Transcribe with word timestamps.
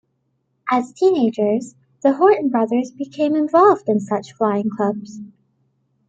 As 0.67 0.91
teenagers, 0.93 1.75
the 2.01 2.13
Horten 2.13 2.49
brothers 2.49 2.89
became 2.89 3.35
involved 3.35 3.87
in 3.87 3.99
such 3.99 4.33
flying 4.33 4.67
clubs. 4.67 5.19